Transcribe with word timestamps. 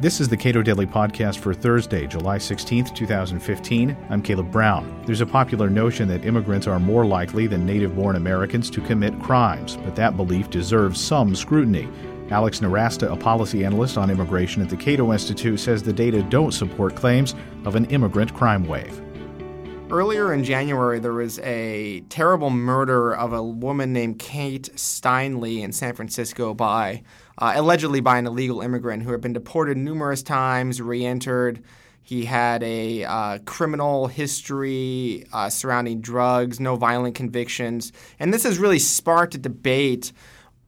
This 0.00 0.20
is 0.20 0.28
the 0.28 0.36
Cato 0.36 0.60
Daily 0.60 0.86
Podcast 0.86 1.38
for 1.38 1.54
Thursday, 1.54 2.08
July 2.08 2.36
16th, 2.36 2.92
2015. 2.96 3.96
I'm 4.10 4.22
Caleb 4.22 4.50
Brown. 4.50 5.02
There's 5.06 5.20
a 5.20 5.26
popular 5.26 5.70
notion 5.70 6.08
that 6.08 6.24
immigrants 6.24 6.66
are 6.66 6.80
more 6.80 7.06
likely 7.06 7.46
than 7.46 7.64
native 7.64 7.94
born 7.94 8.16
Americans 8.16 8.70
to 8.70 8.80
commit 8.80 9.18
crimes, 9.22 9.76
but 9.76 9.94
that 9.94 10.16
belief 10.16 10.50
deserves 10.50 11.00
some 11.00 11.36
scrutiny. 11.36 11.88
Alex 12.30 12.58
Nowrasteh, 12.58 13.10
a 13.10 13.16
policy 13.16 13.64
analyst 13.64 13.96
on 13.96 14.10
immigration 14.10 14.60
at 14.62 14.68
the 14.68 14.76
Cato 14.76 15.12
Institute, 15.12 15.60
says 15.60 15.80
the 15.80 15.92
data 15.92 16.24
don't 16.24 16.52
support 16.52 16.96
claims 16.96 17.36
of 17.64 17.76
an 17.76 17.84
immigrant 17.86 18.34
crime 18.34 18.66
wave. 18.66 19.00
Earlier 19.90 20.34
in 20.34 20.42
January, 20.42 20.98
there 20.98 21.12
was 21.12 21.38
a 21.38 22.00
terrible 22.08 22.50
murder 22.50 23.14
of 23.14 23.32
a 23.32 23.44
woman 23.44 23.92
named 23.92 24.18
Kate 24.18 24.70
Steinle 24.74 25.60
in 25.62 25.70
San 25.70 25.94
Francisco 25.94 26.52
by 26.52 27.04
uh, 27.38 27.52
allegedly 27.56 28.00
by 28.00 28.18
an 28.18 28.26
illegal 28.26 28.60
immigrant 28.60 29.02
who 29.02 29.12
had 29.12 29.20
been 29.20 29.32
deported 29.32 29.76
numerous 29.76 30.22
times, 30.22 30.80
re-entered. 30.80 31.62
He 32.02 32.26
had 32.26 32.62
a 32.62 33.04
uh, 33.04 33.38
criminal 33.46 34.08
history 34.08 35.24
uh, 35.32 35.48
surrounding 35.48 36.00
drugs, 36.00 36.60
no 36.60 36.76
violent 36.76 37.14
convictions, 37.14 37.92
and 38.18 38.32
this 38.32 38.42
has 38.42 38.58
really 38.58 38.78
sparked 38.78 39.34
a 39.34 39.38
debate 39.38 40.12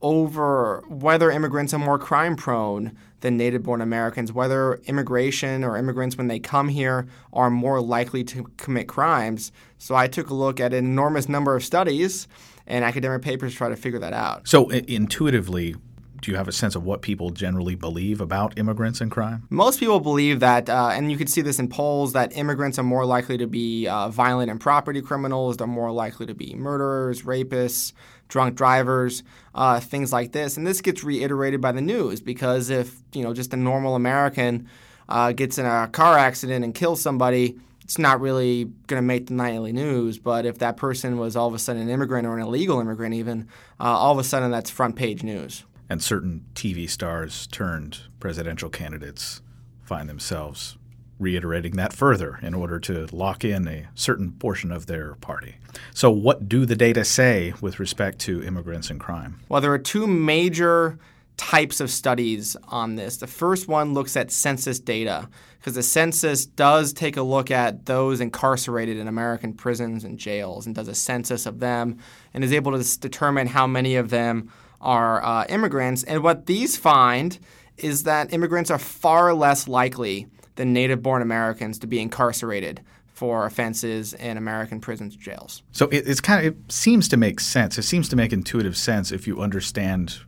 over 0.02 0.84
whether 0.88 1.30
immigrants 1.30 1.73
are 1.74 1.79
more 1.79 1.98
crime 1.98 2.37
prone 2.37 2.96
than 3.21 3.37
native 3.37 3.62
born 3.62 3.80
Americans, 3.80 4.33
whether 4.33 4.74
immigration 4.85 5.65
or 5.65 5.77
immigrants, 5.77 6.16
when 6.16 6.29
they 6.29 6.38
come 6.38 6.69
here, 6.69 7.07
are 7.33 7.51
more 7.51 7.80
likely 7.80 8.23
to 8.23 8.45
commit 8.57 8.88
crimes. 8.88 9.52
So 9.79 9.95
I 9.95 10.07
took 10.07 10.30
a 10.30 10.35
look 10.35 10.60
at 10.60 10.73
an 10.73 10.85
enormous 10.85 11.29
number 11.29 11.57
of 11.57 11.65
studies 11.65 12.29
and 12.66 12.85
academic 12.85 13.23
papers 13.23 13.52
to 13.52 13.59
try 13.59 13.69
to 13.69 13.77
figure 13.77 13.98
that 14.01 14.12
out. 14.12 14.46
So, 14.48 14.69
intuitively, 14.71 15.77
do 16.20 16.30
you 16.30 16.37
have 16.37 16.48
a 16.48 16.52
sense 16.52 16.75
of 16.75 16.84
what 16.84 17.02
people 17.02 17.30
generally 17.30 17.74
believe 17.74 18.21
about 18.21 18.59
immigrants 18.59 19.01
and 19.01 19.10
crime? 19.10 19.46
Most 19.51 19.80
people 19.80 20.01
believe 20.01 20.40
that, 20.40 20.68
uh, 20.68 20.90
and 20.93 21.10
you 21.10 21.18
can 21.18 21.27
see 21.27 21.40
this 21.40 21.59
in 21.59 21.68
polls, 21.68 22.13
that 22.13 22.37
immigrants 22.37 22.79
are 22.79 22.82
more 22.82 23.04
likely 23.04 23.38
to 23.38 23.46
be 23.46 23.87
uh, 23.87 24.09
violent 24.09 24.51
and 24.51 24.60
property 24.60 25.02
criminals. 25.02 25.57
They're 25.57 25.66
more 25.66 25.93
likely 25.93 26.27
to 26.27 26.35
be 26.35 26.55
murderers, 26.55 27.23
rapists, 27.23 27.93
drunk 28.29 28.57
drivers, 28.57 29.23
uh, 29.55 29.80
things 29.80 30.13
like 30.13 30.32
this. 30.32 30.57
And 30.57 30.66
this 30.66 30.80
gets 30.80 31.05
reiterated 31.05 31.60
by 31.60 31.73
the 31.73 31.80
news 31.80 32.21
because 32.21 32.71
if 32.71 32.96
you 33.12 33.23
know 33.23 33.35
just 33.35 33.52
a 33.52 33.57
normal 33.57 33.95
American 33.95 34.68
uh, 35.09 35.33
gets 35.33 35.59
in 35.59 35.66
a 35.66 35.88
car 35.88 36.18
accident 36.18 36.65
and 36.65 36.74
kills 36.74 37.01
somebody, 37.01 37.59
it's 37.83 37.99
not 37.99 38.21
really 38.21 38.65
going 38.88 39.01
to 39.01 39.07
make 39.07 39.29
the 39.29 39.35
nightly 39.35 39.73
news. 39.73 40.18
But 40.18 40.45
if 40.45 40.59
that 40.59 40.77
person 40.77 41.18
was 41.18 41.37
all 41.37 41.46
of 41.46 41.55
a 41.55 41.59
sudden 41.59 41.83
an 41.83 41.88
immigrant 41.88 42.27
or 42.27 42.37
an 42.37 42.43
illegal 42.43 42.80
immigrant, 42.80 43.15
even 43.15 43.49
uh, 43.79 43.85
all 43.85 44.12
of 44.12 44.18
a 44.18 44.24
sudden 44.24 44.51
that's 44.51 44.71
front 44.71 44.96
page 44.96 45.23
news 45.23 45.65
and 45.88 46.02
certain 46.02 46.45
TV 46.54 46.88
stars 46.88 47.46
turned 47.46 48.01
presidential 48.20 48.68
candidates 48.68 49.42
find 49.82 50.09
themselves 50.09 50.76
reiterating 51.18 51.76
that 51.76 51.93
further 51.93 52.38
in 52.43 52.54
order 52.54 52.78
to 52.78 53.06
lock 53.10 53.45
in 53.45 53.66
a 53.66 53.88
certain 53.95 54.32
portion 54.32 54.70
of 54.70 54.87
their 54.87 55.15
party. 55.16 55.56
So, 55.95 56.10
what 56.10 56.48
do 56.48 56.66
the 56.66 56.76
data 56.76 57.04
say 57.04 57.54
with 57.60 57.80
respect 57.80 58.18
to 58.20 58.43
immigrants 58.43 58.90
and 58.90 59.01
crime? 59.01 59.40
Well, 59.48 59.60
there 59.60 59.73
are 59.73 59.78
two 59.78 60.06
major 60.06 60.98
types 61.37 61.80
of 61.80 61.90
studies 61.90 62.56
on 62.68 62.96
this. 62.96 63.18
The 63.18 63.26
first 63.26 63.68
one 63.68 63.95
looks 63.95 64.16
at 64.16 64.31
census 64.31 64.81
data 64.81 65.28
because 65.59 65.75
the 65.75 65.82
census 65.82 66.47
does 66.47 66.93
take 66.93 67.16
a 67.16 67.22
look 67.22 67.50
at 67.50 67.87
those 67.87 68.21
incarcerated 68.21 68.97
in 68.97 69.09
American 69.09 69.53
prisons 69.53 70.04
and 70.04 70.19
jails 70.19 70.66
and 70.66 70.75
does 70.75 70.88
a 70.88 70.94
census 70.94 71.44
of 71.44 71.60
them 71.60 71.98
and 72.32 72.43
is 72.43 72.53
able 72.53 72.72
to 72.72 73.00
determine 73.00 73.47
how 73.47 73.66
many 73.66 73.97
of 73.97 74.10
them 74.10 74.50
are 74.81 75.25
uh, 75.25 75.44
immigrants. 75.49 76.03
And 76.05 76.22
what 76.22 76.47
these 76.47 76.77
find 76.77 77.38
is 77.77 78.05
that 78.05 78.32
immigrants 78.32 78.71
are 78.71 78.78
far 78.78 79.34
less 79.34 79.69
likely 79.69 80.27
than 80.56 80.72
native 80.72 81.03
born 81.03 81.23
Americans 81.23 81.78
to 81.81 81.87
be 81.87 82.00
incarcerated 82.00 82.81
for 83.17 83.47
offenses 83.47 84.12
in 84.15 84.37
American 84.37 84.81
prisons 84.81 85.15
and 85.15 85.23
jails. 85.23 85.62
So 85.73 85.87
it, 85.89 86.06
it's 86.06 86.21
kind 86.21 86.47
of 86.47 86.55
it 86.55 86.73
seems 86.73 87.09
to 87.09 87.17
make 87.17 87.41
sense. 87.41 87.78
It 87.78 87.84
seems 87.84 88.09
to 88.11 88.17
make 88.17 88.33
intuitive 88.33 88.77
sense 88.77 89.11
if 89.11 89.27
you 89.27 89.41
understand 89.41 90.21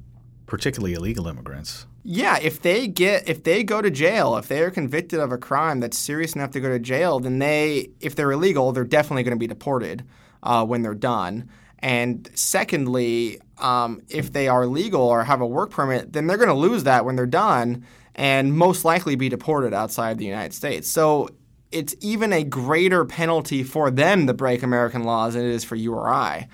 particularly 0.46 0.94
illegal 0.94 1.28
immigrants. 1.28 1.86
Yeah, 2.02 2.38
if 2.38 2.62
they 2.62 2.88
get 2.88 3.28
if 3.28 3.44
they 3.44 3.62
go 3.62 3.82
to 3.82 3.90
jail, 3.90 4.38
if 4.38 4.48
they 4.48 4.62
are 4.62 4.70
convicted 4.70 5.20
of 5.20 5.30
a 5.32 5.36
crime 5.36 5.80
that's 5.80 5.98
serious 5.98 6.34
enough 6.34 6.52
to 6.52 6.60
go 6.60 6.70
to 6.70 6.78
jail, 6.78 7.20
then 7.20 7.38
they 7.38 7.90
if 8.00 8.14
they're 8.14 8.32
illegal, 8.32 8.72
they're 8.72 8.84
definitely 8.84 9.22
going 9.22 9.36
to 9.36 9.38
be 9.38 9.46
deported 9.46 10.04
uh, 10.42 10.64
when 10.64 10.80
they're 10.80 10.94
done. 10.94 11.50
And 11.80 12.28
secondly, 12.34 13.40
um, 13.58 14.02
if 14.08 14.32
they 14.32 14.48
are 14.48 14.66
legal 14.66 15.02
or 15.02 15.24
have 15.24 15.40
a 15.40 15.46
work 15.46 15.70
permit, 15.70 16.12
then 16.12 16.26
they're 16.26 16.36
going 16.36 16.48
to 16.48 16.54
lose 16.54 16.84
that 16.84 17.04
when 17.04 17.16
they're 17.16 17.26
done 17.26 17.84
and 18.14 18.52
most 18.52 18.84
likely 18.84 19.14
be 19.14 19.28
deported 19.28 19.72
outside 19.72 20.18
the 20.18 20.26
United 20.26 20.52
States. 20.52 20.88
So 20.88 21.28
it's 21.70 21.94
even 22.00 22.32
a 22.32 22.42
greater 22.42 23.04
penalty 23.04 23.62
for 23.62 23.90
them 23.90 24.26
to 24.26 24.34
break 24.34 24.62
American 24.62 25.04
laws 25.04 25.34
than 25.34 25.44
it 25.44 25.50
is 25.50 25.64
for 25.64 25.76
you 25.76 25.94
or 25.94 26.08
I. 26.08 26.48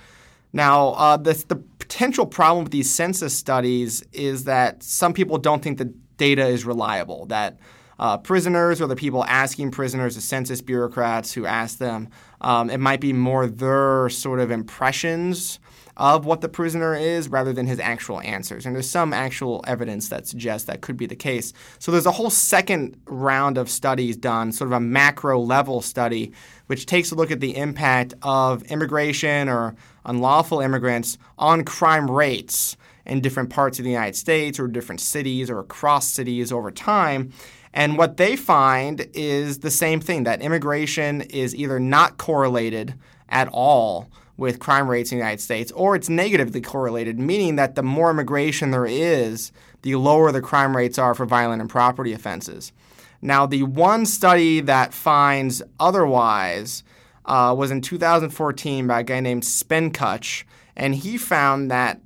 Now, 0.53 0.89
uh, 0.91 1.17
the, 1.17 1.33
the 1.49 1.57
potential 1.57 2.27
problem 2.27 2.65
with 2.65 2.73
these 2.73 2.93
census 2.93 3.37
studies 3.37 4.05
is 4.13 4.45
that 4.45 4.83
some 4.83 5.13
people 5.13 5.39
don't 5.39 5.63
think 5.63 5.79
the 5.79 5.93
data 6.17 6.47
is 6.47 6.65
reliable, 6.65 7.27
that 7.27 7.59
uh, 7.99 8.19
prisoners 8.19 8.81
or 8.81 8.87
the 8.87 8.97
people 8.97 9.25
asking 9.25 9.71
prisoners, 9.71 10.15
the 10.15 10.21
census 10.21 10.61
bureaucrats 10.61 11.33
who 11.33 11.47
ask 11.47 11.79
them, 11.79 12.09
um, 12.41 12.71
it 12.71 12.79
might 12.79 13.01
be 13.01 13.13
more 13.13 13.47
their 13.47 14.09
sort 14.09 14.41
of 14.41 14.51
impressions 14.51 15.59
of 15.97 16.27
what 16.27 16.41
the 16.41 16.49
prisoner 16.49 16.95
is 16.95 17.29
rather 17.29 17.53
than 17.53 17.67
his 17.67 17.79
actual 17.79 18.21
answers. 18.23 18.67
And 18.67 18.75
there's 18.75 18.91
some 18.91 19.13
actual 19.13 19.63
evidence 19.67 20.09
that 20.09 20.27
suggests 20.27 20.67
that 20.67 20.81
could 20.81 20.97
be 20.97 21.07
the 21.07 21.15
case. 21.15 21.53
So 21.79 21.93
there's 21.93 22.07
a 22.07 22.13
whole 22.13 22.31
second 22.31 23.01
round 23.07 23.59
of 23.59 23.71
studies 23.71 24.17
done, 24.17 24.51
sort 24.51 24.69
of 24.69 24.73
a 24.73 24.81
macro 24.81 25.39
level 25.39 25.81
study, 25.81 26.33
which 26.67 26.87
takes 26.87 27.13
a 27.13 27.15
look 27.15 27.31
at 27.31 27.41
the 27.41 27.57
impact 27.57 28.15
of 28.23 28.65
immigration 28.65 29.49
or 29.49 29.77
unlawful 30.05 30.61
immigrants 30.61 31.17
on 31.39 31.65
crime 31.65 32.11
rates 32.11 32.77
in 33.07 33.21
different 33.21 33.51
parts 33.51 33.79
of 33.79 33.85
the 33.85 33.91
United 33.91 34.17
States 34.17 34.59
or 34.59 34.67
different 34.67 35.01
cities 35.01 35.51
or 35.51 35.61
across 35.61 36.09
cities 36.09 36.51
over 36.51 36.71
time. 36.71 37.33
And 37.75 37.99
what 37.99 38.19
they 38.19 38.37
find 38.37 39.09
is 39.15 39.59
the 39.59 39.71
same 39.71 40.01
thing 40.01 40.23
that 40.25 40.41
immigration 40.41 41.23
is 41.23 41.57
either 41.57 41.81
not 41.81 42.19
correlated 42.19 42.95
at 43.29 43.49
all 43.49 44.09
with 44.37 44.61
crime 44.61 44.89
rates 44.89 45.11
in 45.11 45.19
the 45.19 45.25
United 45.25 45.41
States, 45.41 45.73
or 45.73 45.97
it's 45.97 46.09
negatively 46.09 46.61
correlated, 46.61 47.19
meaning 47.19 47.57
that 47.57 47.75
the 47.75 47.83
more 47.83 48.13
immigration 48.13 48.71
there 48.71 48.87
is, 48.87 49.51
the 49.83 49.97
lower 49.97 50.31
the 50.31 50.41
crime 50.41 50.77
rates 50.77 50.99
are 50.99 51.15
for 51.15 51.27
violent 51.27 51.61
and 51.61 51.69
property 51.69 52.13
offenses. 52.13 52.73
Now, 53.21 53.45
the 53.45 53.65
one 53.65 54.07
study 54.07 54.61
that 54.61 54.95
finds 54.95 55.61
otherwise 55.81 56.85
uh, 57.25 57.55
was 57.59 57.73
in 57.73 57.81
2014 57.81 58.87
by 58.87 59.01
a 59.01 59.05
guy 59.05 59.19
named 59.19 59.43
Spenkuch, 59.43 60.45
and 60.77 60.95
he 60.95 61.17
found 61.17 61.73
that 61.73 62.01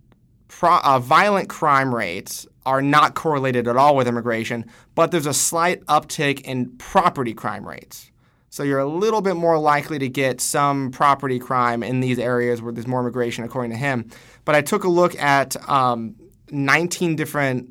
pro- 0.49 0.81
uh, 0.83 0.99
violent 0.99 1.51
crime 1.51 1.95
rates 1.95 2.47
are 2.67 2.83
not 2.83 3.15
correlated 3.15 3.67
at 3.69 3.77
all 3.77 3.97
with 3.97 4.07
immigration, 4.07 4.65
but 4.95 5.11
there's 5.11 5.27
a 5.27 5.35
slight 5.35 5.85
uptick 5.87 6.41
in 6.43 6.77
property 6.79 7.35
crime 7.35 7.67
rates. 7.67 8.11
So 8.51 8.63
you're 8.63 8.79
a 8.79 8.87
little 8.87 9.21
bit 9.21 9.37
more 9.37 9.59
likely 9.59 9.99
to 9.99 10.09
get 10.09 10.41
some 10.41 10.91
property 10.91 11.39
crime 11.39 11.83
in 11.83 12.01
these 12.01 12.19
areas 12.19 12.63
where 12.63 12.73
there's 12.73 12.87
more 12.87 13.01
immigration, 13.01 13.45
according 13.45 13.71
to 13.73 13.77
him. 13.77 14.11
But 14.45 14.55
I 14.55 14.63
took 14.63 14.85
a 14.85 14.89
look 14.89 15.15
at 15.17 15.57
um, 15.69 16.17
19 16.51 17.17
different 17.17 17.71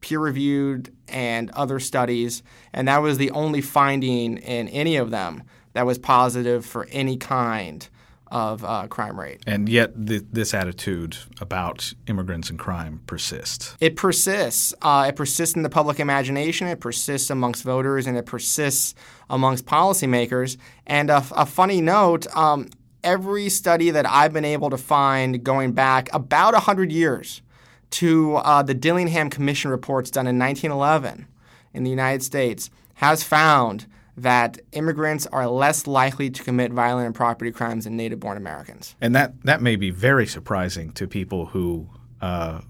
peer 0.00 0.18
reviewed 0.18 0.92
and 1.08 1.50
other 1.52 1.80
studies, 1.80 2.42
and 2.72 2.88
that 2.88 2.98
was 2.98 3.18
the 3.18 3.30
only 3.30 3.60
finding 3.60 4.38
in 4.38 4.68
any 4.68 4.96
of 4.96 5.10
them 5.10 5.44
that 5.72 5.86
was 5.86 5.98
positive 5.98 6.66
for 6.66 6.86
any 6.90 7.16
kind 7.16 7.88
of 8.30 8.64
uh, 8.64 8.86
crime 8.88 9.18
rate. 9.18 9.42
And 9.46 9.68
yet, 9.68 10.06
th- 10.06 10.24
this 10.32 10.54
attitude 10.54 11.16
about 11.40 11.92
immigrants 12.06 12.50
and 12.50 12.58
crime 12.58 13.00
persists. 13.06 13.76
It 13.80 13.96
persists. 13.96 14.74
Uh, 14.82 15.06
it 15.08 15.16
persists 15.16 15.56
in 15.56 15.62
the 15.62 15.70
public 15.70 15.98
imagination. 15.98 16.66
It 16.66 16.80
persists 16.80 17.30
amongst 17.30 17.64
voters, 17.64 18.06
and 18.06 18.16
it 18.16 18.26
persists 18.26 18.94
amongst 19.30 19.66
policymakers. 19.66 20.56
And 20.86 21.10
a, 21.10 21.24
a 21.32 21.46
funny 21.46 21.80
note: 21.80 22.26
um, 22.36 22.68
every 23.02 23.48
study 23.48 23.90
that 23.90 24.06
I've 24.06 24.32
been 24.32 24.44
able 24.44 24.70
to 24.70 24.78
find 24.78 25.42
going 25.42 25.72
back 25.72 26.08
about 26.12 26.54
hundred 26.54 26.92
years 26.92 27.42
to 27.90 28.36
uh, 28.36 28.62
the 28.62 28.74
Dillingham 28.74 29.30
Commission 29.30 29.70
reports 29.70 30.10
done 30.10 30.26
in 30.26 30.38
1911 30.38 31.26
in 31.72 31.84
the 31.84 31.90
United 31.90 32.22
States 32.22 32.70
has 32.94 33.22
found 33.22 33.86
that 34.22 34.58
immigrants 34.72 35.26
are 35.26 35.46
less 35.46 35.86
likely 35.86 36.30
to 36.30 36.42
commit 36.42 36.72
violent 36.72 37.06
and 37.06 37.14
property 37.14 37.50
crimes 37.50 37.84
than 37.84 37.96
native 37.96 38.20
born 38.20 38.36
Americans. 38.36 38.94
And 39.00 39.14
that, 39.14 39.40
that 39.44 39.62
may 39.62 39.76
be 39.76 39.90
very 39.90 40.26
surprising 40.26 40.92
to 40.92 41.06
people 41.06 41.46
who 41.46 41.88
uh, 42.20 42.60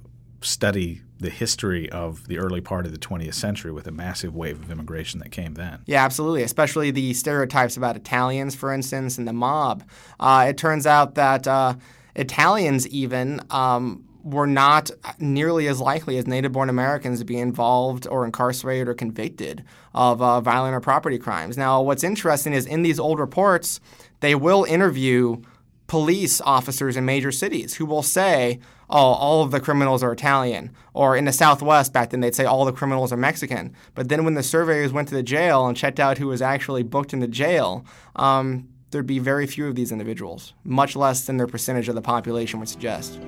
study 0.41 1.03
the 1.21 1.31
history 1.31 1.91
of 1.91 2.29
the 2.29 2.39
early 2.39 2.61
part 2.61 2.87
of 2.87 2.93
the 2.93 2.99
20th 2.99 3.35
century 3.35 3.73
with 3.73 3.87
a 3.87 3.91
massive 3.91 4.35
wave 4.35 4.62
of 4.62 4.71
immigration 4.71 5.19
that 5.21 5.31
came 5.31 5.55
then. 5.55 5.81
Yeah, 5.87 6.05
absolutely. 6.05 6.43
Especially 6.43 6.91
the 6.91 7.12
stereotypes 7.12 7.77
about 7.77 7.97
Italians, 7.97 8.55
for 8.55 8.73
instance, 8.73 9.19
and 9.19 9.27
the 9.27 9.33
mob. 9.33 9.83
Uh, 10.21 10.47
it 10.49 10.56
turns 10.56 10.87
out 10.87 11.17
that 11.17 11.49
uh, 11.49 11.75
Italians, 12.15 12.87
even, 12.89 13.41
um, 13.51 14.05
were 14.29 14.47
not 14.47 14.91
nearly 15.19 15.69
as 15.69 15.81
likely 15.81 16.19
as 16.19 16.27
native 16.27 16.53
born 16.53 16.69
Americans 16.69 17.19
to 17.19 17.25
be 17.25 17.39
involved 17.39 18.07
or 18.07 18.25
incarcerated 18.25 18.89
or 18.89 18.95
convicted 18.95 19.65
of 19.95 20.21
uh, 20.21 20.41
violent 20.41 20.75
or 20.75 20.81
property 20.81 21.19
crimes. 21.19 21.57
Now, 21.57 21.81
what's 21.81 22.05
interesting 22.05 22.53
is 22.53 22.67
in 22.67 22.83
these 22.83 22.99
old 22.99 23.19
reports, 23.19 23.81
they 24.21 24.35
will 24.35 24.65
interview 24.65 25.43
police 25.87 26.41
officers 26.43 26.97
in 26.97 27.05
major 27.05 27.33
cities 27.33 27.77
who 27.77 27.87
will 27.87 28.03
say, 28.03 28.61
oh, 28.91 28.99
all 28.99 29.43
of 29.43 29.51
the 29.51 29.61
criminals 29.61 30.03
are 30.03 30.13
Italian. 30.13 30.71
Or 30.93 31.17
in 31.17 31.25
the 31.25 31.33
Southwest 31.33 31.93
back 31.93 32.11
then, 32.11 32.21
they'd 32.21 32.35
say 32.35 32.45
all 32.45 32.67
the 32.67 32.73
criminals 32.73 33.13
are 33.13 33.17
Mexican. 33.17 33.75
But 33.95 34.09
then 34.11 34.25
when 34.25 34.35
the 34.35 34.43
surveyors 34.43 34.93
went 34.93 35.09
to 35.09 35.15
the 35.15 35.23
jail 35.23 35.67
and 35.67 35.77
checked 35.77 35.99
out 35.99 36.19
who 36.19 36.29
was 36.29 36.43
actually 36.43 36.83
booked 36.83 37.15
in 37.15 37.21
the 37.21 37.29
jail, 37.29 37.87
um, 38.17 38.69
there'd 38.91 39.07
be 39.07 39.19
very 39.19 39.47
few 39.47 39.67
of 39.67 39.75
these 39.75 39.93
individuals, 39.93 40.53
much 40.65 40.95
less 40.95 41.25
than 41.25 41.39
their 41.39 41.47
percentage 41.47 41.89
of 41.89 41.95
the 41.95 42.03
population 42.03 42.61
would 42.61 42.69
suggest. 42.69 43.19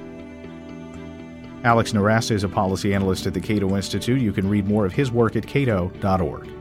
Alex 1.65 1.93
Nowrasteh 1.93 2.33
is 2.33 2.45
a 2.45 2.49
policy 2.49 2.95
analyst 2.95 3.27
at 3.27 3.35
the 3.35 3.41
Cato 3.41 3.77
Institute. 3.77 4.21
You 4.21 4.33
can 4.33 4.49
read 4.49 4.67
more 4.67 4.87
of 4.87 4.93
his 4.93 5.13
work 5.13 5.37
at 5.37 5.47
cato.org. 5.47 6.60